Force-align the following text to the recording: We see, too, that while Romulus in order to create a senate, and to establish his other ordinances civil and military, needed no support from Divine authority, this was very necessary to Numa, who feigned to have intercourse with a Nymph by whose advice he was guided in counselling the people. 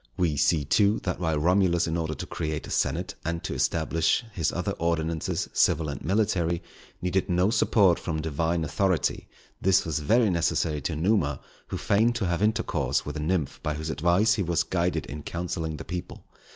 We 0.17 0.35
see, 0.35 0.65
too, 0.65 0.99
that 1.03 1.19
while 1.19 1.37
Romulus 1.37 1.85
in 1.85 1.95
order 1.95 2.15
to 2.15 2.25
create 2.25 2.65
a 2.65 2.71
senate, 2.71 3.13
and 3.23 3.43
to 3.43 3.53
establish 3.53 4.25
his 4.31 4.51
other 4.51 4.71
ordinances 4.79 5.47
civil 5.53 5.89
and 5.89 6.03
military, 6.03 6.63
needed 7.03 7.29
no 7.29 7.51
support 7.51 7.99
from 7.99 8.19
Divine 8.19 8.63
authority, 8.63 9.27
this 9.61 9.85
was 9.85 9.99
very 9.99 10.31
necessary 10.31 10.81
to 10.81 10.95
Numa, 10.95 11.39
who 11.67 11.77
feigned 11.77 12.15
to 12.15 12.25
have 12.25 12.41
intercourse 12.41 13.05
with 13.05 13.15
a 13.15 13.19
Nymph 13.19 13.59
by 13.61 13.75
whose 13.75 13.91
advice 13.91 14.33
he 14.33 14.41
was 14.41 14.63
guided 14.63 15.05
in 15.05 15.21
counselling 15.21 15.77
the 15.77 15.85
people. 15.85 16.25